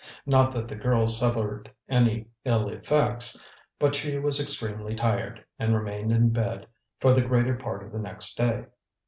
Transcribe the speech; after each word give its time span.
Not 0.25 0.51
that 0.55 0.67
the 0.67 0.75
girl 0.75 1.07
suffered 1.07 1.71
any 1.87 2.25
ill 2.43 2.69
effects, 2.69 3.39
but 3.77 3.93
she 3.93 4.17
was 4.17 4.39
extremely 4.41 4.95
tired, 4.95 5.45
and 5.59 5.75
remained 5.75 6.11
in 6.11 6.31
bed 6.33 6.65
for 6.99 7.13
the 7.13 7.21
greater 7.21 7.55
part 7.55 7.83
of 7.83 7.91
the 7.91 7.99
next 7.99 8.35
day. 8.35 8.65